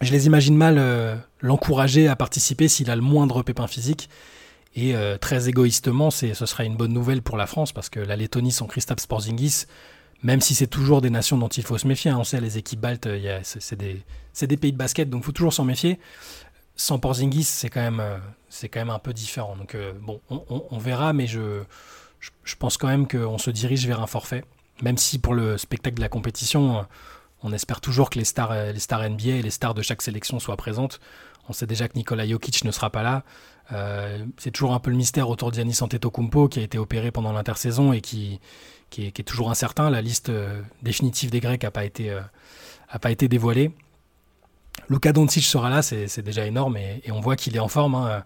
Je 0.00 0.12
les 0.12 0.26
imagine 0.26 0.56
mal 0.56 1.20
l'encourager 1.42 2.08
à 2.08 2.16
participer 2.16 2.68
s'il 2.68 2.90
a 2.90 2.96
le 2.96 3.02
moindre 3.02 3.42
pépin 3.42 3.66
physique. 3.66 4.08
Et 4.74 4.94
très 5.20 5.50
égoïstement, 5.50 6.10
ce 6.10 6.32
serait 6.32 6.64
une 6.64 6.76
bonne 6.76 6.94
nouvelle 6.94 7.20
pour 7.20 7.36
la 7.36 7.46
France 7.46 7.72
parce 7.72 7.90
que 7.90 8.00
la 8.00 8.16
Lettonie 8.16 8.50
sans 8.50 8.66
Christophe 8.66 9.00
Sporzingis, 9.00 9.66
même 10.22 10.40
si 10.40 10.54
c'est 10.54 10.68
toujours 10.68 11.02
des 11.02 11.10
nations 11.10 11.36
dont 11.36 11.48
il 11.48 11.62
faut 11.62 11.76
se 11.76 11.86
méfier. 11.86 12.10
Hein. 12.10 12.16
On 12.18 12.24
sait, 12.24 12.40
les 12.40 12.56
équipes 12.56 12.80
baltes, 12.80 13.06
c'est 13.42 13.76
des, 13.76 14.02
des, 14.40 14.56
pays 14.56 14.72
de 14.72 14.78
basket, 14.78 15.10
donc 15.10 15.20
il 15.20 15.26
faut 15.26 15.32
toujours 15.32 15.52
s'en 15.52 15.64
méfier. 15.64 15.98
Sans 16.76 16.98
Porzingis, 16.98 17.44
c'est 17.44 17.68
quand, 17.68 17.80
même, 17.80 18.00
euh, 18.00 18.18
quand 18.62 18.80
même 18.80 18.90
un 18.90 18.98
peu 18.98 19.12
différent. 19.12 19.56
Donc 19.56 19.74
euh, 19.74 19.92
bon, 20.00 20.20
on, 20.28 20.78
verra, 20.78 21.12
mais 21.12 21.26
je, 21.26 21.62
je, 22.18 22.56
pense 22.56 22.76
quand 22.78 22.88
même 22.88 23.06
qu'on 23.06 23.38
se 23.38 23.50
dirige 23.50 23.86
vers 23.86 24.00
un 24.00 24.06
forfait. 24.06 24.44
Même 24.82 24.96
si 24.96 25.18
pour 25.18 25.34
le 25.34 25.58
spectacle 25.58 25.96
de 25.96 26.00
la 26.00 26.08
compétition, 26.08 26.78
euh, 26.78 26.82
on 27.42 27.52
espère 27.52 27.80
toujours 27.80 28.08
que 28.08 28.18
les 28.18 28.24
stars, 28.24 28.72
les 28.72 28.78
stars 28.78 29.08
NBA 29.10 29.30
et 29.30 29.42
les 29.42 29.50
stars 29.50 29.74
de 29.74 29.82
chaque 29.82 30.02
sélection 30.02 30.38
soient 30.38 30.56
présentes. 30.56 31.00
On 31.48 31.52
sait 31.52 31.66
déjà 31.66 31.88
que 31.88 31.96
Nikola 31.96 32.26
Jokic 32.26 32.64
ne 32.64 32.70
sera 32.70 32.90
pas 32.90 33.02
là. 33.02 33.24
c'est 34.38 34.50
toujours 34.50 34.74
un 34.74 34.78
peu 34.78 34.90
le 34.90 34.96
mystère 34.96 35.28
autour 35.28 35.50
d'Yanis 35.50 35.78
Antetokounmpo 35.80 36.48
qui 36.48 36.60
a 36.60 36.62
été 36.62 36.78
opéré 36.78 37.10
pendant 37.10 37.32
l'intersaison 37.32 37.92
et 37.92 38.00
qui, 38.00 38.40
qui 38.90 39.06
est, 39.06 39.22
toujours 39.26 39.50
incertain. 39.50 39.90
La 39.90 40.02
liste 40.02 40.30
définitive 40.82 41.30
des 41.30 41.40
Grecs 41.40 41.62
n'a 41.62 41.70
pas, 41.70 41.84
été, 41.84 42.10
euh, 42.10 42.20
pas 43.00 43.10
été 43.10 43.28
dévoilée. 43.28 43.72
Luka 44.88 45.12
Doncic 45.12 45.44
sera 45.44 45.70
là, 45.70 45.82
c'est 45.82 46.22
déjà 46.22 46.46
énorme 46.46 46.76
et, 46.76 47.02
on 47.10 47.20
voit 47.20 47.36
qu'il 47.36 47.56
est 47.56 47.60
en 47.60 47.68
forme. 47.68 47.94
Hein. 47.94 48.24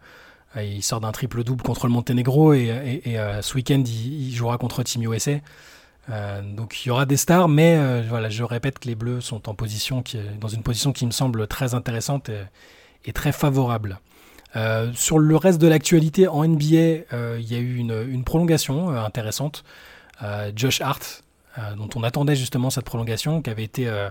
Euh, 0.56 0.62
il 0.62 0.82
sort 0.82 1.00
d'un 1.00 1.12
triple-double 1.12 1.62
contre 1.62 1.86
le 1.86 1.92
Monténégro 1.92 2.52
et, 2.52 3.16
ce 3.42 3.54
week-end, 3.54 3.82
il, 3.84 4.32
jouera 4.34 4.56
contre 4.56 4.82
Team 4.82 5.02
USA. 5.02 5.40
donc 6.42 6.84
il 6.84 6.88
y 6.88 6.90
aura 6.92 7.06
des 7.06 7.16
stars, 7.16 7.48
mais 7.48 8.02
voilà, 8.02 8.28
je 8.28 8.44
répète 8.44 8.78
que 8.78 8.86
les 8.86 8.94
Bleus 8.94 9.20
sont 9.20 9.48
en 9.48 9.54
position 9.54 10.02
qui, 10.02 10.16
dans 10.40 10.48
une 10.48 10.62
position 10.62 10.92
qui 10.92 11.06
me 11.06 11.10
semble 11.10 11.48
très 11.48 11.74
intéressante 11.74 12.30
et, 13.04 13.12
très 13.12 13.32
favorable. 13.32 13.98
sur 14.94 15.18
le 15.18 15.36
reste 15.36 15.60
de 15.60 15.66
l'actualité 15.66 16.28
en 16.28 16.46
NBA, 16.46 16.66
il 17.38 17.50
y 17.50 17.56
a 17.56 17.58
eu 17.58 17.74
une, 17.74 18.06
une 18.08 18.22
prolongation 18.22 18.90
intéressante. 18.90 19.64
Euh, 20.22 20.52
Josh 20.54 20.80
Hart, 20.80 21.22
euh, 21.58 21.74
dont 21.74 21.88
on 21.96 22.02
attendait 22.02 22.36
justement 22.36 22.70
cette 22.70 22.84
prolongation, 22.84 23.42
qui 23.42 23.50
avait 23.50 23.64
été 23.64 23.88
euh, 23.88 24.08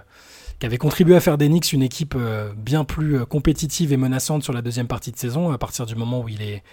qui 0.60 0.66
avait 0.66 0.78
contribué 0.78 1.16
à 1.16 1.20
faire 1.20 1.38
des 1.38 1.48
Knicks 1.48 1.74
une 1.74 1.84
équipe 1.84 2.16
bien 2.56 2.84
plus 2.84 3.26
compétitive 3.26 3.92
et 3.92 3.98
menaçante 3.98 4.44
sur 4.44 4.54
la 4.54 4.62
deuxième 4.62 4.88
partie 4.88 5.12
de 5.12 5.18
saison, 5.18 5.52
à 5.52 5.58
partir 5.58 5.86
du 5.86 5.96
moment 5.96 6.22
où 6.22 6.30
il 6.30 6.42
est, 6.42 6.64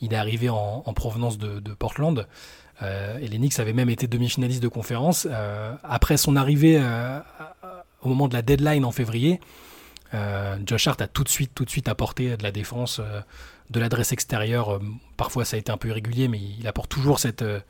il 0.00 0.12
est 0.12 0.16
arrivé 0.16 0.48
en, 0.48 0.82
provenance 0.94 1.38
de, 1.38 1.60
Portland. 1.74 2.26
et 2.82 3.26
les 3.26 3.38
Knicks 3.38 3.58
avaient 3.58 3.72
même 3.72 3.90
été 3.90 4.06
demi-finalistes 4.06 4.62
de 4.62 4.68
conférence. 4.68 5.26
après 5.82 6.16
son 6.16 6.36
arrivée 6.36 6.78
au 8.02 8.08
moment 8.08 8.28
de 8.28 8.34
la 8.34 8.42
deadline 8.42 8.84
en 8.84 8.92
février, 8.92 9.40
Josh 10.66 10.86
Hart 10.86 11.00
a 11.00 11.06
tout 11.06 11.24
de 11.24 11.30
suite, 11.30 11.52
tout 11.54 11.64
de 11.64 11.70
suite 11.70 11.88
apporté 11.88 12.36
de 12.36 12.42
la 12.42 12.50
défense 12.50 13.00
de 13.70 13.80
l'adresse 13.80 14.12
extérieure. 14.12 14.74
Euh, 14.74 14.80
parfois, 15.16 15.44
ça 15.44 15.56
a 15.56 15.58
été 15.58 15.70
un 15.70 15.76
peu 15.76 15.88
irrégulier, 15.88 16.28
mais 16.28 16.40
il 16.58 16.66
apporte 16.66 16.90
toujours 16.90 17.18
cette, 17.18 17.42
euh, 17.42 17.60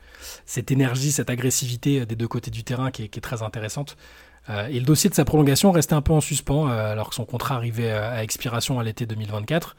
cette 0.45 0.71
énergie, 0.71 1.11
cette 1.11 1.29
agressivité 1.29 2.01
euh, 2.01 2.05
des 2.05 2.15
deux 2.15 2.27
côtés 2.27 2.51
du 2.51 2.63
terrain 2.63 2.91
qui 2.91 3.03
est, 3.03 3.21
très 3.21 3.41
intéressante. 3.41 3.97
Et 4.47 4.79
le 4.79 4.85
dossier 4.85 5.09
de 5.09 5.15
sa 5.15 5.25
prolongation 5.25 5.71
restait 5.71 5.93
un 5.93 6.01
peu 6.01 6.13
en 6.13 6.21
suspens 6.21 6.67
alors 6.67 7.09
que 7.09 7.15
son 7.15 7.25
contrat 7.25 7.55
arrivait 7.55 7.91
à, 7.91 8.23
expiration 8.23 8.79
à 8.79 8.83
l'été 8.83 9.05
2024. 9.05 9.75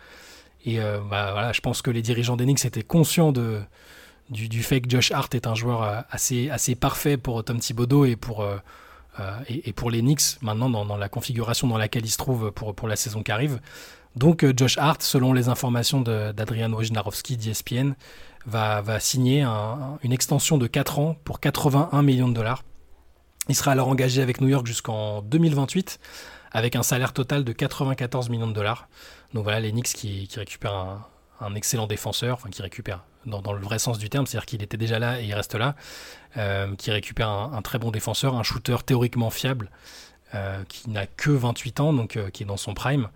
Et 0.67 0.79
bah, 1.11 1.51
je 1.53 1.61
pense 1.61 1.83
que 1.83 1.91
les 1.91 2.03
dirigeants 2.03 2.37
d'Enix 2.37 2.65
étaient 2.65 2.83
conscients 2.85 3.33
du, 3.33 4.63
fait 4.63 4.81
que 4.81 4.89
Josh 4.89 5.11
Hart 5.11 5.35
est 5.35 5.49
un 5.49 5.57
joueur 5.57 6.05
assez, 6.11 6.75
parfait 6.79 7.17
pour 7.17 7.43
Tom 7.43 7.59
Thibodeau 7.59 8.05
et 8.05 8.15
pour, 8.15 8.45
les 9.91 10.01
Knicks, 10.01 10.41
maintenant 10.41 10.71
dans, 10.71 10.85
dans, 10.85 10.97
la 10.97 11.09
configuration 11.09 11.67
dans 11.67 11.79
laquelle 11.79 12.05
il 12.05 12.11
se 12.11 12.19
trouve 12.19 12.53
pour, 12.53 12.73
pour 12.73 12.87
la 12.87 12.95
saison 12.95 13.25
qui 13.25 13.33
arrive. 13.33 13.59
Donc 14.17 14.45
Josh 14.57 14.77
Hart, 14.79 15.03
selon 15.03 15.33
les 15.33 15.49
informations 15.49 16.01
d'Adrian 16.01 16.73
Wojnarowski 16.73 17.37
d'ESPN, 17.37 17.93
va, 18.47 18.81
va 18.81 19.01
signer 19.01 19.45
une 20.03 20.13
extension 20.13 20.59
de 20.59 20.67
4 20.67 20.99
ans 20.99 21.17
pour 21.25 21.41
81 21.41 22.03
millions 22.03 22.29
de 22.29 22.35
dollars. 22.35 22.63
Il 23.49 23.55
sera 23.55 23.73
alors 23.73 23.89
engagé 23.89 24.23
avec 24.23 24.41
New 24.41 24.49
York 24.49 24.67
jusqu'en 24.67 25.23
2028 25.23 25.99
avec 26.53 26.77
un 26.77 26.83
salaire 26.83 27.13
total 27.13 27.45
de 27.45 27.53
94 27.53 28.29
millions 28.29 28.47
de 28.47 28.53
dollars. 28.53 28.89
Donc 29.35 29.45
voilà, 29.45 29.61
les 29.61 29.71
Knicks 29.71 29.93
qui, 29.93 30.29
récupèrent 30.35 31.09
un, 31.41 31.55
excellent 31.55 31.87
défenseur, 31.87 32.35
enfin 32.35 32.51
qui 32.51 32.63
récupère 32.63 33.05
dans, 33.27 33.53
le 33.53 33.61
vrai 33.61 33.79
sens 33.79 33.99
du 33.99 34.09
terme, 34.11 34.27
c'est-à-dire 34.27 34.47
qu'il 34.47 34.63
était 34.63 34.77
déjà 34.77 34.99
là 34.99 35.21
et 35.21 35.25
il 35.25 35.35
reste 35.35 35.55
là, 35.55 35.77
euh, 36.37 36.75
qui 36.77 36.91
récupère 36.91 37.29
un, 37.29 37.63
très 37.63 37.79
bon 37.79 37.91
défenseur, 37.91 38.35
un 38.35 38.43
shooter 38.43 38.77
théoriquement 38.85 39.31
fiable, 39.31 39.71
euh, 40.35 40.63
qui 40.69 40.91
n'a 40.91 41.07
que 41.07 41.31
28 41.31 41.81
ans, 41.81 41.93
donc 41.93 42.17
euh, 42.17 42.31
qui 42.31 42.43
est 42.43 42.47
dans 42.47 42.57
son 42.57 42.75
prime. 42.75 43.09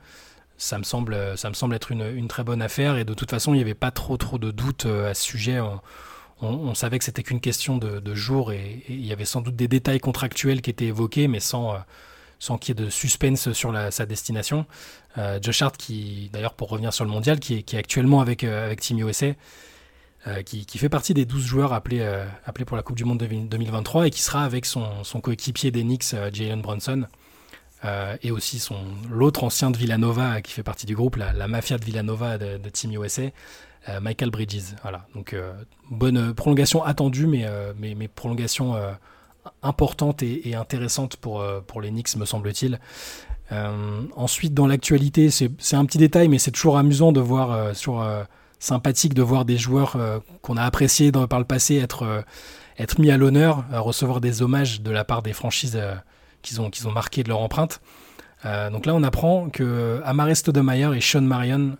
Ça 0.56 0.78
me 0.78 0.84
semble, 0.84 1.14
être 1.14 1.90
une, 1.90 2.28
très 2.28 2.44
bonne 2.44 2.62
affaire 2.62 2.96
et 2.96 3.04
de 3.04 3.12
toute 3.12 3.30
façon, 3.30 3.54
il 3.54 3.56
n'y 3.56 3.62
avait 3.62 3.74
pas 3.74 3.90
trop, 3.90 4.16
trop 4.16 4.38
de 4.38 4.52
doutes 4.52 4.86
à 4.86 5.12
ce 5.12 5.22
sujet. 5.22 5.58
Savait 6.74 6.98
que 6.98 7.04
c'était 7.04 7.22
qu'une 7.22 7.40
question 7.40 7.78
de, 7.78 8.14
jours 8.14 8.52
et, 8.52 8.82
il 8.88 9.04
y 9.04 9.12
avait 9.12 9.24
sans 9.24 9.40
doute 9.40 9.56
des 9.56 9.68
détails 9.68 10.00
contractuels 10.00 10.62
qui 10.62 10.70
étaient 10.70 10.86
évoqués, 10.86 11.28
mais 11.28 11.40
sans, 11.40 11.74
sans 12.38 12.58
qu'il 12.58 12.78
y 12.78 12.82
ait 12.82 12.84
de 12.84 12.90
suspense 12.90 13.52
sur 13.52 13.74
sa 13.90 14.06
destination. 14.06 14.66
Euh, 15.18 15.38
Josh 15.40 15.62
Hart, 15.62 15.76
qui 15.76 16.30
d'ailleurs 16.32 16.54
pour 16.54 16.68
revenir 16.68 16.92
sur 16.92 17.04
le 17.04 17.10
mondial, 17.10 17.38
qui 17.38 17.54
est, 17.54 17.74
actuellement 17.74 18.20
avec, 18.20 18.44
euh, 18.44 18.66
avec 18.66 18.80
Team 18.80 18.98
USA, 18.98 19.28
euh, 20.26 20.42
qui, 20.42 20.66
fait 20.78 20.88
partie 20.88 21.14
des 21.14 21.24
12 21.24 21.44
joueurs 21.44 21.72
appelés, 21.72 22.04
appelés 22.44 22.64
pour 22.64 22.76
la 22.76 22.82
Coupe 22.82 22.96
du 22.96 23.04
Monde 23.04 23.18
2023 23.18 24.06
et 24.06 24.10
qui 24.10 24.22
sera 24.22 24.44
avec 24.44 24.66
son, 24.66 25.02
coéquipier 25.22 25.70
d'Enix, 25.70 26.14
Jalen 26.32 26.62
Brunson, 26.62 27.06
et 28.22 28.30
aussi 28.30 28.58
son 28.58 28.76
l'autre 29.10 29.44
ancien 29.44 29.70
de 29.70 29.76
Villanova 29.76 30.40
qui 30.40 30.52
fait 30.52 30.62
partie 30.62 30.86
du 30.86 30.94
groupe, 30.94 31.16
la, 31.16 31.48
mafia 31.48 31.76
de 31.78 31.84
Villanova 31.84 32.38
de, 32.38 32.68
Team 32.70 32.92
USA. 32.92 33.24
Michael 34.00 34.30
Bridges, 34.30 34.74
voilà. 34.82 35.06
Donc 35.14 35.36
bonne 35.90 36.32
prolongation 36.32 36.82
attendue, 36.82 37.26
mais, 37.26 37.46
mais, 37.78 38.08
prolongation 38.08 38.74
importante 39.62 40.22
et, 40.22 40.54
intéressante 40.54 41.16
pour, 41.16 41.40
euh, 41.40 41.60
pour 41.60 41.80
les 41.80 41.90
Knicks, 41.90 42.16
me 42.16 42.24
semble-t-il. 42.24 42.80
Euh, 43.52 44.02
ensuite, 44.16 44.54
dans 44.54 44.66
l'actualité, 44.66 45.30
c'est 45.30 45.76
un 45.76 45.84
petit 45.84 45.98
détail, 45.98 46.28
mais 46.28 46.38
c'est 46.38 46.50
toujours 46.50 46.78
amusant 46.78 47.12
de 47.12 47.20
voir, 47.20 47.52
euh, 47.52 48.24
sympathique 48.58 49.14
de 49.14 49.22
voir 49.22 49.44
des 49.44 49.58
joueurs 49.58 49.98
qu'on 50.40 50.56
a 50.56 50.62
appréciés 50.62 51.12
par 51.12 51.38
le 51.38 51.44
passé 51.44 51.76
être, 51.76 52.24
être 52.78 52.98
mis 52.98 53.10
à 53.10 53.18
l'honneur, 53.18 53.64
recevoir 53.72 54.22
des 54.22 54.40
hommages 54.40 54.80
de 54.80 54.90
la 54.90 55.04
part 55.04 55.20
des 55.20 55.34
franchises 55.34 55.78
qu'ils 56.44 56.60
ont, 56.60 56.70
ont 56.70 56.92
marqué 56.92 57.24
de 57.24 57.28
leur 57.28 57.40
empreinte. 57.40 57.80
donc 58.44 58.86
là, 58.86 58.94
on 58.94 59.02
apprend 59.02 59.48
que 59.48 60.00
Amare 60.04 60.36
Stoudemire 60.36 60.92
et 60.92 61.00
Sean 61.00 61.22
Marion 61.22 61.76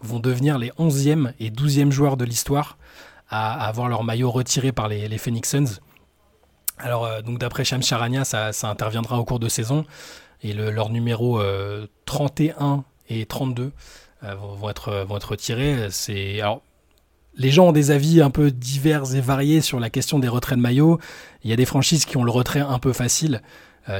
vont 0.00 0.20
devenir 0.20 0.56
les 0.56 0.70
11e 0.78 1.32
et 1.40 1.50
12e 1.50 1.90
joueurs 1.90 2.16
de 2.16 2.24
l'histoire 2.24 2.78
à, 3.28 3.66
avoir 3.66 3.88
leur 3.88 4.04
maillot 4.04 4.30
retiré 4.30 4.72
par 4.72 4.88
les, 4.88 5.08
les 5.08 5.18
Phoenix 5.18 5.50
Suns. 5.50 5.80
Alors, 6.82 7.04
euh, 7.04 7.22
donc 7.22 7.38
d'après 7.38 7.64
Shams 7.64 7.82
Charania, 7.82 8.24
ça, 8.24 8.50
interviendra 8.62 9.18
au 9.18 9.24
cours 9.24 9.38
de 9.38 9.48
saison. 9.48 9.84
Et 10.42 10.54
leurs 10.54 10.88
numéros 10.88 11.40
31 12.06 12.54
euh, 12.56 12.76
et 13.10 13.26
32 13.26 13.72
euh, 14.24 14.34
vont, 14.34 14.70
être, 14.70 15.04
vont 15.06 15.18
être 15.18 15.30
retirés. 15.32 15.88
Alors, 16.40 16.62
les 17.36 17.50
gens 17.50 17.68
ont 17.68 17.72
des 17.72 17.90
avis 17.90 18.22
un 18.22 18.30
peu 18.30 18.50
divers 18.50 19.14
et 19.14 19.20
variés 19.20 19.60
sur 19.60 19.78
la 19.78 19.90
question 19.90 20.18
des 20.18 20.28
retraits 20.28 20.56
de 20.56 20.62
maillot. 20.62 20.98
Il 21.44 21.50
y 21.50 21.52
a 21.52 21.56
des 21.56 21.66
franchises 21.66 22.06
qui 22.06 22.16
ont 22.16 22.24
le 22.24 22.30
retrait 22.30 22.60
un 22.60 22.78
peu 22.78 22.94
facile. 22.94 23.42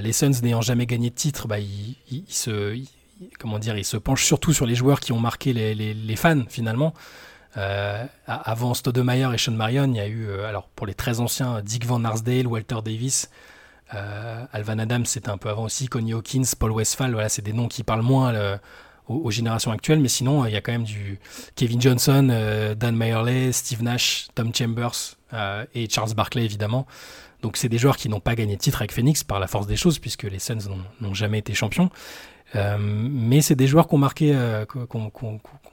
Les 0.02 0.12
Suns 0.12 0.42
n'ayant 0.42 0.61
jamais 0.61 0.87
gagné 0.87 1.11
de 1.11 1.14
titre, 1.14 1.49
bah, 1.49 1.59
ils, 1.59 1.97
se, 2.28 2.78
comment 3.38 3.59
dire, 3.59 3.76
ils 3.76 3.85
se 3.85 3.97
penchent 3.97 4.25
surtout 4.25 4.52
sur 4.52 4.66
les 4.66 4.75
joueurs 4.75 5.00
qui 5.00 5.12
ont 5.12 5.20
marqué 5.20 5.52
les, 5.52 6.16
fans 6.16 6.44
finalement. 6.49 6.94
Euh, 7.56 8.04
avant 8.28 8.75
Stoudemire 8.75 9.35
et 9.35 9.38
Sean 9.38 9.52
Marion, 9.52 9.88
il 9.88 9.97
y 9.97 10.00
a 10.00 10.06
eu, 10.06 10.28
euh, 10.28 10.49
alors 10.49 10.68
pour 10.68 10.87
les 10.87 10.94
très 10.94 11.18
anciens, 11.18 11.62
Dick 11.62 11.85
Van 11.85 12.04
Arsdale, 12.04 12.47
Walter 12.47 12.76
Davis, 12.85 13.28
euh, 13.92 14.44
Alvan 14.52 14.78
Adams, 14.78 15.04
c'était 15.04 15.30
un 15.30 15.37
peu 15.37 15.49
avant 15.49 15.64
aussi, 15.64 15.88
Connie 15.88 16.12
Hawkins, 16.12 16.44
Paul 16.56 16.70
Westphal, 16.70 17.12
voilà, 17.12 17.28
c'est 17.28 17.42
des 17.42 17.52
noms 17.52 17.66
qui 17.66 17.82
parlent 17.82 18.02
moins 18.02 18.32
aux, 19.09 19.32
générations 19.32 19.73
actuelles, 19.73 19.99
mais 19.99 20.09
sinon, 20.09 20.47
il 20.47 20.52
y 20.52 20.56
a 20.56 20.61
quand 20.61 20.70
même 20.70 20.85
du 20.85 21.18
Kevin 21.56 21.80
Johnson, 21.80 22.28
Dan 22.78 22.94
Meyerley, 22.94 23.50
Steve 23.50 23.82
Nash, 23.82 24.28
Tom 24.37 24.54
Chambers 24.54 25.16
et 25.75 25.88
Charles 25.90 26.14
Barkley, 26.14 26.44
évidemment. 26.44 26.87
Donc, 27.42 27.56
c'est 27.56 27.68
des 27.68 27.78
joueurs 27.78 27.97
qui 27.97 28.09
n'ont 28.09 28.20
pas 28.20 28.35
gagné 28.35 28.56
de 28.56 28.61
titre 28.61 28.82
avec 28.82 28.92
Phoenix 28.92 29.25
par 29.25 29.40
la 29.40 29.47
force 29.47 29.66
des 29.66 29.76
choses, 29.76 29.99
puisque 29.99 30.25
les 30.25 30.38
Suns 30.38 30.68
n'ont 31.00 31.14
jamais 31.14 31.38
été 31.38 31.54
champions. 31.54 31.90
mais 32.54 33.40
c'est 33.40 33.54
des 33.54 33.66
joueurs 33.66 33.88
qui 33.88 33.94
ont 33.94 33.99
marqué, 33.99 34.37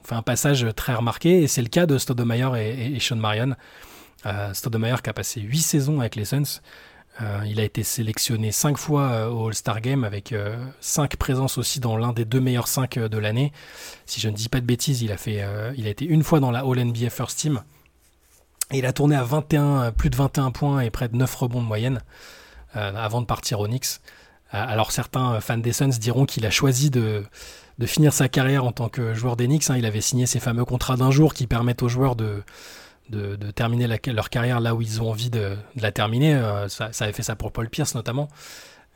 fait 0.04 0.14
un 0.14 0.22
passage 0.22 0.66
très 0.74 0.94
remarqué, 0.94 1.42
et 1.42 1.46
c'est 1.46 1.62
le 1.62 1.68
cas 1.68 1.86
de 1.86 1.98
Stoudemire 1.98 2.56
et, 2.56 2.96
Sean 3.00 3.16
Marion. 3.16 3.54
Euh, 4.26 4.52
Stoudemire 4.52 5.02
qui 5.02 5.10
a 5.10 5.12
passé 5.12 5.40
8 5.40 5.58
saisons 5.58 6.00
avec 6.00 6.16
les 6.16 6.24
Suns. 6.24 6.60
Euh, 7.20 7.42
il 7.46 7.60
a 7.60 7.64
été 7.64 7.82
sélectionné 7.82 8.52
5 8.52 8.78
fois 8.78 9.02
euh, 9.02 9.28
au 9.28 9.48
All-Star 9.48 9.80
Game 9.80 10.04
avec 10.04 10.34
5 10.80 11.16
présences 11.16 11.58
aussi 11.58 11.80
dans 11.80 11.96
l'un 11.96 12.12
des 12.12 12.24
deux 12.24 12.40
meilleurs 12.40 12.68
5 12.68 12.98
de 12.98 13.18
l'année. 13.18 13.52
Si 14.06 14.20
je 14.20 14.28
ne 14.28 14.34
dis 14.34 14.48
pas 14.48 14.60
de 14.60 14.66
bêtises, 14.66 15.02
il 15.02 15.12
a, 15.12 15.16
fait, 15.16 15.44
il 15.76 15.86
a 15.86 15.90
été 15.90 16.04
une 16.04 16.22
fois 16.22 16.40
dans 16.40 16.50
la 16.50 16.60
All-NBA 16.60 17.10
First 17.10 17.38
Team. 17.38 17.62
Il 18.72 18.84
a 18.84 18.92
tourné 18.92 19.16
à 19.16 19.22
21, 19.22 19.92
plus 19.92 20.10
de 20.10 20.16
21 20.16 20.50
points 20.50 20.80
et 20.80 20.90
près 20.90 21.08
de 21.08 21.16
9 21.16 21.34
rebonds 21.34 21.62
de 21.62 21.66
moyenne 21.66 22.00
avant 22.74 23.20
de 23.20 23.26
partir 23.26 23.60
au 23.60 23.66
Knicks. 23.66 24.00
alors 24.50 24.92
certains 24.92 25.40
fans 25.40 25.56
des 25.56 25.72
Suns 25.72 25.88
diront 25.88 26.26
qu'il 26.26 26.44
a 26.46 26.50
choisi 26.50 26.90
de, 26.90 27.24
finir 27.86 28.12
sa 28.12 28.28
carrière 28.28 28.64
en 28.64 28.72
tant 28.72 28.88
que 28.88 29.14
joueur 29.14 29.36
d'Enix. 29.36 29.70
Hein. 29.70 29.76
Il 29.78 29.86
avait 29.86 30.02
signé 30.02 30.26
ces 30.26 30.38
fameux 30.38 30.64
contrats 30.64 30.96
d'un 30.96 31.10
jour 31.10 31.32
qui 31.32 31.46
permettent 31.46 31.82
aux 31.82 31.88
joueurs 31.88 32.14
de, 32.14 32.42
terminer 33.54 33.86
leur 34.06 34.28
carrière 34.28 34.60
là 34.60 34.74
où 34.74 34.82
ils 34.82 35.00
ont 35.02 35.10
envie 35.10 35.30
de, 35.30 35.56
la 35.76 35.90
terminer. 35.90 36.34
Euh, 36.34 36.68
ça, 36.68 36.90
avait 37.00 37.12
fait 37.12 37.22
ça 37.22 37.36
pour 37.36 37.52
Paul 37.52 37.70
Pierce 37.70 37.94
notamment. 37.94 38.28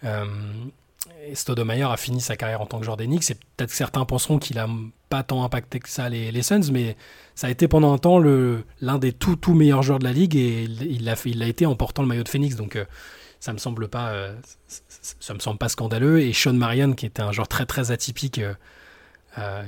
Euh, 0.05 0.27
et 1.27 1.35
Stoudemire 1.35 1.91
a 1.91 1.97
fini 1.97 2.21
sa 2.21 2.37
carrière 2.37 2.61
en 2.61 2.67
tant 2.67 2.79
que 2.79 2.85
joueur 2.85 2.97
d'Enix. 2.97 3.31
Et 3.31 3.35
peut-être 3.35 3.71
que 3.71 3.77
certains 3.77 4.05
penseront 4.05 4.39
qu'il 4.39 4.59
a 4.59 4.69
pas 5.09 5.23
tant 5.23 5.45
impacté 5.45 5.79
que 5.81 5.89
ça 5.89 6.09
les, 6.09 6.43
Suns, 6.43 6.71
mais 6.73 6.97
ça 7.35 7.49
a 7.49 7.51
été 7.51 7.69
pendant 7.69 7.93
un 7.93 7.99
temps 7.99 8.19
l'un 8.19 8.99
des 8.99 9.13
tout, 9.13 9.37
tout 9.37 9.55
meilleurs 9.55 9.83
joueurs 9.83 9.99
de 9.99 10.05
la 10.05 10.13
ligue 10.13 10.37
et 10.37 10.63
il 10.65 11.05
l'a 11.05 11.15
il 11.25 11.43
été 11.43 11.67
en 11.67 11.75
portant 11.75 12.03
le 12.03 12.09
maillot 12.09 12.23
de 12.23 12.29
Phoenix. 12.29 12.57
Donc 12.57 12.77
euh, 12.77 12.85
ça 13.41 13.53
me 13.53 13.59
semble 13.59 13.89
pas, 13.89 14.11
euh, 14.11 14.35
me 15.35 15.39
semble 15.39 15.59
pas 15.59 15.69
scandaleux. 15.69 16.21
Et 16.21 16.33
Sean 16.33 16.55
Marion, 16.55 16.93
qui 16.93 17.07
était 17.07 17.23
un 17.23 17.33
joueur 17.33 17.49
très 17.49 17.67
très 17.67 17.91
atypique, 17.91 18.41
euh, 19.39 19.63